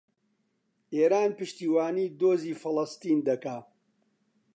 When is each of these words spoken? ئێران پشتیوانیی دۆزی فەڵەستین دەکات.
ئێران 0.95 1.31
پشتیوانیی 1.39 2.13
دۆزی 2.19 2.59
فەڵەستین 2.61 3.19
دەکات. 3.27 3.67